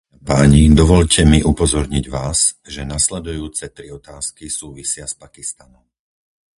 Dámy 0.09 0.17
a 0.23 0.25
páni, 0.33 0.61
dovoľte 0.79 1.21
mi 1.31 1.39
upozorniť 1.51 2.05
vás, 2.17 2.39
že 2.73 2.81
nasledujúce 2.93 3.65
tri 3.77 3.87
otázky 3.99 4.45
súvisia 4.59 5.05
s 5.05 5.13
Pakistanom. 5.23 5.85